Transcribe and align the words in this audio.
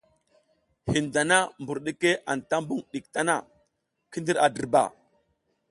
Hin 0.93 1.09
dana 1.15 1.37
mbur 1.61 1.77
ɗike 1.85 2.11
anta 2.31 2.55
mbuƞ 2.63 2.79
ɗik 2.91 3.05
tana, 3.13 3.35
ki 4.11 4.17
ndir 4.21 4.37
a 4.43 4.47
dirba. 4.55 4.81